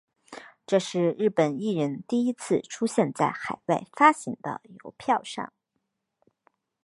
[0.65, 5.53] 这是日本艺人第一次出现在海外发行的邮票上。